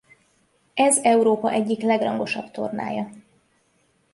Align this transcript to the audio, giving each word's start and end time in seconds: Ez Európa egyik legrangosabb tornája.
Ez 0.73 0.97
Európa 0.97 1.51
egyik 1.51 1.81
legrangosabb 1.81 2.51
tornája. 2.51 3.09